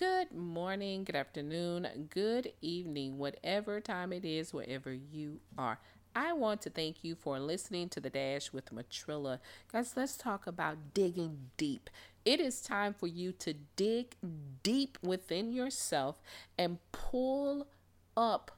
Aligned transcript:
Good 0.00 0.32
morning, 0.32 1.04
good 1.04 1.14
afternoon, 1.14 2.08
good 2.08 2.54
evening, 2.62 3.18
whatever 3.18 3.82
time 3.82 4.14
it 4.14 4.24
is, 4.24 4.54
wherever 4.54 4.90
you 4.94 5.40
are. 5.58 5.78
I 6.16 6.32
want 6.32 6.62
to 6.62 6.70
thank 6.70 7.04
you 7.04 7.14
for 7.14 7.38
listening 7.38 7.90
to 7.90 8.00
the 8.00 8.08
Dash 8.08 8.50
with 8.50 8.74
Matrilla. 8.74 9.40
Guys, 9.70 9.92
let's 9.98 10.16
talk 10.16 10.46
about 10.46 10.94
digging 10.94 11.50
deep. 11.58 11.90
It 12.24 12.40
is 12.40 12.62
time 12.62 12.94
for 12.94 13.08
you 13.08 13.32
to 13.32 13.52
dig 13.76 14.16
deep 14.62 14.96
within 15.02 15.52
yourself 15.52 16.22
and 16.56 16.78
pull 16.92 17.66
up 18.16 18.52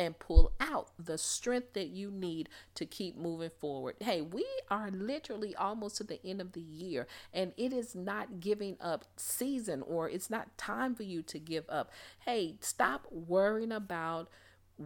and 0.00 0.18
pull 0.18 0.50
out 0.60 0.88
the 0.98 1.18
strength 1.18 1.74
that 1.74 1.88
you 1.88 2.10
need 2.10 2.48
to 2.74 2.86
keep 2.86 3.18
moving 3.18 3.50
forward. 3.60 3.96
Hey, 4.00 4.22
we 4.22 4.46
are 4.70 4.90
literally 4.90 5.54
almost 5.54 5.98
to 5.98 6.04
the 6.04 6.18
end 6.26 6.40
of 6.40 6.52
the 6.52 6.60
year, 6.62 7.06
and 7.34 7.52
it 7.58 7.74
is 7.74 7.94
not 7.94 8.40
giving 8.40 8.78
up 8.80 9.04
season 9.18 9.82
or 9.82 10.08
it's 10.08 10.30
not 10.30 10.56
time 10.56 10.94
for 10.94 11.02
you 11.02 11.20
to 11.20 11.38
give 11.38 11.68
up. 11.68 11.90
Hey, 12.20 12.56
stop 12.60 13.08
worrying 13.10 13.72
about 13.72 14.30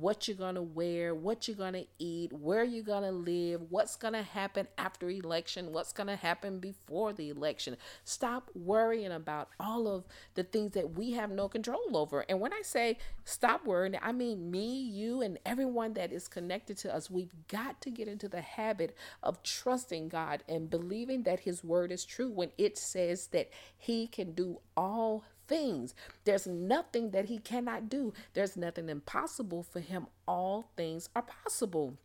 what 0.00 0.26
you're 0.26 0.36
going 0.36 0.56
to 0.56 0.62
wear, 0.62 1.14
what 1.14 1.46
you're 1.46 1.56
going 1.56 1.72
to 1.72 1.86
eat, 1.98 2.32
where 2.32 2.64
you're 2.64 2.82
going 2.82 3.04
to 3.04 3.12
live, 3.12 3.60
what's 3.70 3.94
going 3.94 4.12
to 4.12 4.22
happen 4.22 4.66
after 4.76 5.08
election, 5.08 5.72
what's 5.72 5.92
going 5.92 6.08
to 6.08 6.16
happen 6.16 6.58
before 6.58 7.12
the 7.12 7.30
election. 7.30 7.76
Stop 8.02 8.50
worrying 8.56 9.12
about 9.12 9.50
all 9.60 9.86
of 9.86 10.04
the 10.34 10.42
things 10.42 10.72
that 10.72 10.98
we 10.98 11.12
have 11.12 11.30
no 11.30 11.48
control 11.48 11.96
over. 11.96 12.24
And 12.28 12.40
when 12.40 12.52
I 12.52 12.62
say 12.62 12.98
stop 13.24 13.66
worrying, 13.66 13.96
I 14.02 14.10
mean 14.10 14.50
me, 14.50 14.80
you, 14.80 15.22
and 15.22 15.38
everyone 15.46 15.92
that 15.94 16.12
is 16.12 16.26
connected 16.26 16.76
to 16.78 16.92
us. 16.92 17.08
We've 17.08 17.34
got 17.46 17.80
to 17.82 17.90
get 17.90 18.08
into 18.08 18.28
the 18.28 18.40
habit 18.40 18.96
of 19.22 19.44
trusting 19.44 20.08
God 20.08 20.42
and 20.48 20.68
believing 20.68 21.22
that 21.22 21.40
His 21.40 21.62
word 21.62 21.92
is 21.92 22.04
true 22.04 22.30
when 22.32 22.50
it 22.58 22.76
says 22.76 23.28
that 23.28 23.48
He 23.76 24.08
can 24.08 24.32
do 24.32 24.58
all 24.76 25.24
things. 25.46 25.94
There's 26.24 26.46
nothing 26.46 27.10
that 27.10 27.26
he 27.26 27.38
cannot 27.38 27.88
do, 27.88 28.12
there's 28.34 28.56
nothing 28.56 28.88
impossible 28.88 29.62
for 29.62 29.80
him. 29.80 30.06
All 30.26 30.70
things 30.76 31.08
are 31.14 31.22
possible. 31.22 31.96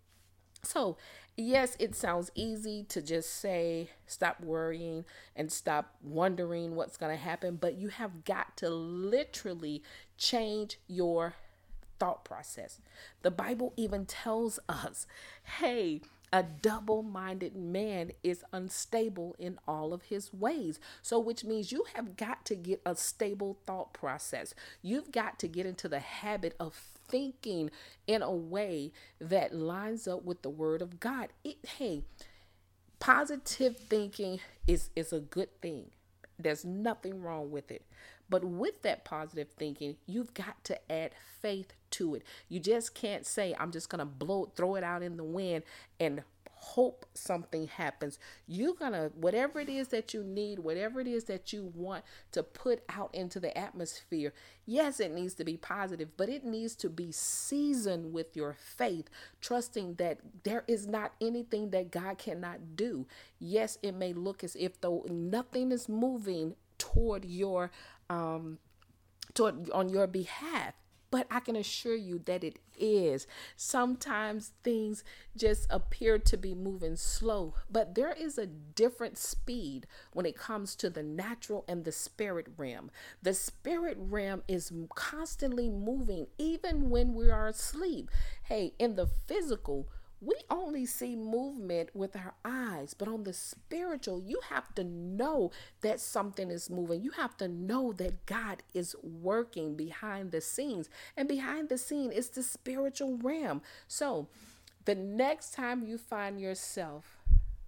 So, 0.62 0.98
yes, 1.38 1.78
it 1.80 1.96
sounds 1.96 2.32
easy 2.36 2.84
to 2.90 3.02
just 3.02 3.34
say, 3.34 3.92
stop 4.06 4.42
worrying 4.42 5.06
and 5.36 5.52
stop 5.52 5.96
wondering 6.04 6.76
what's 6.76 6.98
going 6.98 7.16
to 7.16 7.24
happen, 7.24 7.56
but 7.56 7.78
you 7.78 7.88
have 7.88 8.26
got 8.26 8.58
to 8.58 8.70
literally 8.70 9.82
change 10.18 10.80
your 10.88 11.36
thought 11.98 12.26
process. 12.26 12.80
The 13.22 13.32
Bible 13.32 13.74
even 13.78 14.06
tells 14.06 14.60
us, 14.68 15.08
hey, 15.60 16.02
a 16.32 16.44
double 16.44 17.02
minded 17.02 17.56
man 17.56 18.12
is 18.24 18.44
unstable 18.54 19.36
in 19.40 19.58
all 19.68 19.94
of 19.94 20.04
his 20.04 20.34
ways. 20.34 20.80
So, 21.02 21.20
which 21.20 21.44
means 21.44 21.72
you 21.72 21.86
have 21.96 22.16
got 22.18 22.46
to 22.46 22.56
get 22.56 22.82
a 22.86 22.96
stable 22.96 23.58
thought 23.66 23.94
process. 23.94 24.54
You've 24.82 25.12
got 25.12 25.40
to 25.40 25.48
get 25.48 25.66
into 25.66 25.88
the 25.88 26.00
habit 26.00 26.56
of 26.60 26.74
thinking 27.08 27.72
in 28.08 28.22
a 28.22 28.34
way 28.34 28.92
that 29.20 29.56
lines 29.56 30.08
up 30.08 30.24
with 30.24 30.42
the 30.44 30.50
word 30.50 30.82
of 30.82 31.00
God. 31.00 31.30
It, 31.44 31.58
hey, 31.78 32.04
positive 33.00 33.78
thinking 33.78 34.40
is, 34.68 34.90
is 34.96 35.12
a 35.12 35.20
good 35.20 35.62
thing. 35.62 35.92
There's 36.40 36.64
nothing 36.64 37.22
wrong 37.22 37.52
with 37.52 37.70
it. 37.70 37.84
But 38.30 38.44
with 38.44 38.82
that 38.84 39.04
positive 39.06 39.50
thinking, 39.50 39.98
you've 40.06 40.34
got 40.34 40.64
to 40.66 40.92
add 40.92 41.12
faith 41.42 41.74
to 41.92 42.16
it. 42.16 42.24
You 42.48 42.60
just 42.60 42.94
can't 42.96 43.26
say, 43.26 43.56
I'm 43.60 43.72
just 43.72 43.90
going 43.90 44.00
to 44.00 44.06
blow, 44.06 44.52
throw 44.56 44.76
it 44.76 44.84
out 44.84 45.04
in 45.04 45.18
the 45.18 45.24
wind 45.24 45.64
and 46.00 46.24
hope 46.62 47.06
something 47.14 47.68
happens. 47.68 48.20
You're 48.46 48.74
going 48.74 48.92
to, 48.92 49.12
whatever 49.16 49.60
it 49.60 49.70
is 49.70 49.88
that 49.90 50.14
you 50.14 50.24
need, 50.24 50.60
whatever 50.60 51.00
it 51.00 51.08
is 51.08 51.24
that 51.26 51.54
you 51.54 51.72
want 51.74 52.04
to 52.34 52.44
put 52.44 52.84
out 52.90 53.14
into 53.14 53.40
the 53.40 53.58
atmosphere, 53.58 54.34
yes, 54.66 55.00
it 55.00 55.14
needs 55.14 55.34
to 55.36 55.46
be 55.46 55.56
positive, 55.56 56.10
but 56.18 56.28
it 56.28 56.44
needs 56.44 56.76
to 56.76 56.90
be 56.90 57.12
seasoned 57.12 58.12
with 58.14 58.36
your 58.36 58.58
faith, 58.60 59.10
trusting 59.40 59.96
that 59.96 60.20
there 60.44 60.66
is 60.68 60.86
not 60.86 61.14
anything 61.22 61.70
that 61.70 61.92
God 61.92 62.18
cannot 62.18 62.76
do. 62.76 63.08
Yes, 63.40 63.78
it 63.82 63.94
may 63.94 64.12
look 64.12 64.44
as 64.44 64.56
if 64.60 64.80
though 64.82 65.06
nothing 65.10 65.72
is 65.72 65.88
moving 65.88 66.56
toward 66.78 67.26
your 67.26 67.72
um 68.10 68.58
toward 69.34 69.70
on 69.72 69.90
your 69.90 70.08
behalf 70.08 70.74
but 71.12 71.28
I 71.32 71.40
can 71.40 71.56
assure 71.56 71.96
you 71.96 72.20
that 72.26 72.44
it 72.44 72.60
is. 72.78 73.28
Sometimes 73.56 74.52
things 74.64 75.04
just 75.36 75.68
appear 75.70 76.18
to 76.20 76.38
be 76.38 76.54
moving 76.54 76.96
slow, 76.96 77.54
but 77.70 77.96
there 77.96 78.14
is 78.14 78.38
a 78.38 78.46
different 78.46 79.18
speed 79.18 79.88
when 80.14 80.26
it 80.26 80.38
comes 80.38 80.76
to 80.76 80.90
the 80.90 81.04
natural 81.04 81.66
and 81.68 81.84
the 81.84 81.92
spirit 81.92 82.48
realm. 82.58 82.92
The 83.22 83.34
spirit 83.34 83.98
realm 84.00 84.44
is 84.48 84.72
constantly 84.96 85.70
moving, 85.70 86.28
even 86.38 86.90
when 86.90 87.14
we 87.14 87.30
are 87.30 87.48
asleep. 87.48 88.10
Hey, 88.44 88.74
in 88.80 88.96
the 88.96 89.08
physical, 89.08 89.88
we 90.22 90.36
only 90.50 90.86
see 90.86 91.16
movement 91.16 91.96
with 91.96 92.16
our 92.16 92.34
eyes, 92.44 92.94
but 92.94 93.08
on 93.08 93.24
the 93.24 93.34
spiritual, 93.34 94.22
you 94.22 94.40
have 94.50 94.76
to 94.76 94.84
know 94.84 95.52
that 95.82 96.02
something 96.02 96.52
is 96.52 96.70
moving. 96.70 97.02
You 97.02 97.12
have 97.12 97.38
to 97.38 97.48
know 97.48 97.94
that 97.94 98.26
God 98.26 98.64
is 98.74 98.96
working 99.02 99.76
behind 99.76 100.32
the 100.32 100.42
scenes, 100.42 100.90
and 101.16 101.28
behind 101.28 101.70
the 101.70 101.78
scene 101.78 102.12
is 102.12 102.30
the 102.30 102.44
spiritual 102.44 103.18
realm. 103.18 103.62
So, 103.88 104.28
the 104.86 104.96
next 104.96 105.54
time 105.54 105.84
you 105.84 105.98
find 105.98 106.40
yourself 106.40 107.18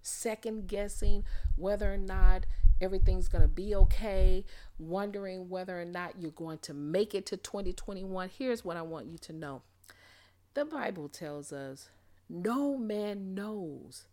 second 0.02 0.66
guessing 0.66 1.24
whether 1.56 1.92
or 1.92 1.98
not 1.98 2.44
everything's 2.80 3.28
going 3.28 3.42
to 3.42 3.48
be 3.48 3.74
okay, 3.74 4.44
wondering 4.78 5.48
whether 5.48 5.80
or 5.80 5.84
not 5.84 6.20
you're 6.20 6.32
going 6.32 6.58
to 6.58 6.74
make 6.74 7.14
it 7.14 7.24
to 7.26 7.36
2021, 7.36 8.30
here's 8.36 8.64
what 8.64 8.76
I 8.76 8.82
want 8.82 9.06
you 9.06 9.16
to 9.18 9.32
know. 9.32 9.62
The 10.54 10.64
Bible 10.64 11.08
tells 11.08 11.52
us 11.52 11.88
no 12.32 12.78
man 12.78 13.34
knows 13.34 14.06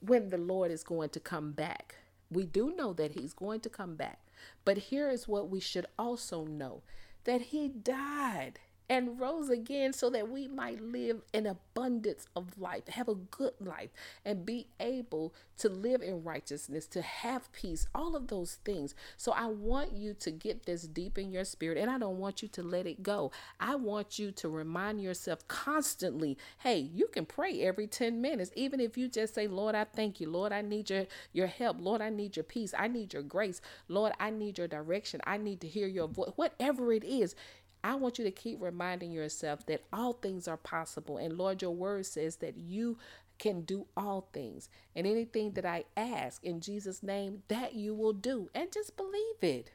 when 0.00 0.28
the 0.28 0.36
Lord 0.36 0.70
is 0.70 0.84
going 0.84 1.08
to 1.10 1.20
come 1.20 1.52
back. 1.52 1.96
We 2.30 2.44
do 2.44 2.74
know 2.76 2.92
that 2.92 3.12
he's 3.12 3.32
going 3.32 3.60
to 3.60 3.70
come 3.70 3.96
back. 3.96 4.20
But 4.64 4.76
here 4.76 5.08
is 5.08 5.26
what 5.26 5.48
we 5.48 5.58
should 5.58 5.86
also 5.98 6.44
know 6.44 6.82
that 7.24 7.40
he 7.40 7.68
died 7.68 8.60
and 8.90 9.20
rose 9.20 9.50
again 9.50 9.92
so 9.92 10.08
that 10.10 10.30
we 10.30 10.48
might 10.48 10.80
live 10.80 11.20
an 11.34 11.46
abundance 11.46 12.26
of 12.34 12.58
life, 12.58 12.86
have 12.88 13.08
a 13.08 13.14
good 13.14 13.52
life, 13.60 13.90
and 14.24 14.46
be 14.46 14.66
able 14.80 15.34
to 15.58 15.68
live 15.68 16.00
in 16.00 16.22
righteousness, 16.22 16.86
to 16.86 17.02
have 17.02 17.52
peace, 17.52 17.86
all 17.94 18.16
of 18.16 18.28
those 18.28 18.54
things. 18.64 18.94
So 19.16 19.32
I 19.32 19.46
want 19.46 19.92
you 19.92 20.14
to 20.14 20.30
get 20.30 20.64
this 20.64 20.82
deep 20.82 21.18
in 21.18 21.30
your 21.32 21.44
spirit, 21.44 21.78
and 21.78 21.90
I 21.90 21.98
don't 21.98 22.18
want 22.18 22.42
you 22.42 22.48
to 22.48 22.62
let 22.62 22.86
it 22.86 23.02
go. 23.02 23.30
I 23.60 23.74
want 23.74 24.18
you 24.18 24.30
to 24.32 24.48
remind 24.48 25.02
yourself 25.02 25.46
constantly 25.48 26.38
hey, 26.58 26.78
you 26.78 27.08
can 27.08 27.26
pray 27.26 27.60
every 27.62 27.86
10 27.86 28.20
minutes, 28.20 28.50
even 28.54 28.80
if 28.80 28.96
you 28.96 29.08
just 29.08 29.34
say, 29.34 29.46
Lord, 29.46 29.74
I 29.74 29.84
thank 29.84 30.20
you. 30.20 30.30
Lord, 30.30 30.52
I 30.52 30.62
need 30.62 30.90
your, 30.90 31.06
your 31.32 31.46
help. 31.46 31.78
Lord, 31.80 32.00
I 32.00 32.10
need 32.10 32.36
your 32.36 32.44
peace. 32.44 32.72
I 32.78 32.88
need 32.88 33.12
your 33.12 33.22
grace. 33.22 33.60
Lord, 33.88 34.12
I 34.18 34.30
need 34.30 34.58
your 34.58 34.68
direction. 34.68 35.20
I 35.24 35.36
need 35.36 35.60
to 35.60 35.68
hear 35.68 35.86
your 35.86 36.08
voice. 36.08 36.30
Whatever 36.36 36.92
it 36.92 37.04
is, 37.04 37.34
I 37.82 37.94
want 37.94 38.18
you 38.18 38.24
to 38.24 38.30
keep 38.30 38.60
reminding 38.60 39.12
yourself 39.12 39.64
that 39.66 39.84
all 39.92 40.14
things 40.14 40.48
are 40.48 40.56
possible. 40.56 41.16
And 41.16 41.38
Lord, 41.38 41.62
your 41.62 41.70
word 41.70 42.06
says 42.06 42.36
that 42.36 42.56
you 42.56 42.98
can 43.38 43.62
do 43.62 43.86
all 43.96 44.28
things. 44.32 44.68
And 44.96 45.06
anything 45.06 45.52
that 45.52 45.64
I 45.64 45.84
ask 45.96 46.42
in 46.44 46.60
Jesus' 46.60 47.02
name, 47.02 47.42
that 47.48 47.74
you 47.74 47.94
will 47.94 48.12
do. 48.12 48.50
And 48.54 48.72
just 48.72 48.96
believe 48.96 49.42
it. 49.42 49.70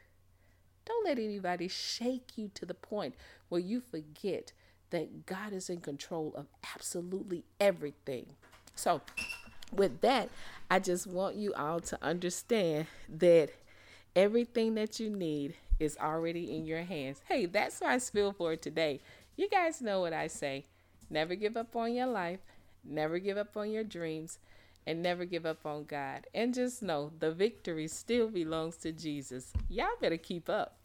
Don't 0.84 1.06
let 1.06 1.18
anybody 1.18 1.68
shake 1.68 2.32
you 2.36 2.50
to 2.54 2.66
the 2.66 2.74
point 2.74 3.14
where 3.48 3.60
you 3.60 3.80
forget 3.80 4.52
that 4.90 5.26
God 5.26 5.52
is 5.52 5.70
in 5.70 5.80
control 5.80 6.32
of 6.36 6.46
absolutely 6.74 7.44
everything. 7.58 8.26
So, 8.74 9.00
with 9.72 10.02
that, 10.02 10.28
I 10.70 10.78
just 10.78 11.06
want 11.06 11.36
you 11.36 11.54
all 11.54 11.80
to 11.80 11.98
understand 12.02 12.86
that 13.08 13.50
everything 14.16 14.74
that 14.74 15.00
you 15.00 15.10
need 15.10 15.54
is 15.78 15.96
already 16.00 16.56
in 16.56 16.66
your 16.66 16.82
hands. 16.82 17.22
Hey, 17.28 17.46
that's 17.46 17.80
my 17.80 17.98
spiel 17.98 18.32
for 18.32 18.56
today. 18.56 19.00
You 19.36 19.48
guys 19.48 19.82
know 19.82 20.00
what 20.00 20.12
I 20.12 20.28
say. 20.28 20.64
Never 21.10 21.34
give 21.34 21.56
up 21.56 21.74
on 21.76 21.94
your 21.94 22.06
life, 22.06 22.40
never 22.84 23.18
give 23.18 23.36
up 23.36 23.56
on 23.56 23.70
your 23.70 23.84
dreams, 23.84 24.38
and 24.86 25.02
never 25.02 25.24
give 25.24 25.46
up 25.46 25.66
on 25.66 25.84
God. 25.84 26.26
And 26.34 26.54
just 26.54 26.82
know 26.82 27.12
the 27.18 27.32
victory 27.32 27.88
still 27.88 28.28
belongs 28.28 28.76
to 28.78 28.92
Jesus. 28.92 29.52
Y'all 29.68 29.88
better 30.00 30.16
keep 30.16 30.48
up. 30.48 30.76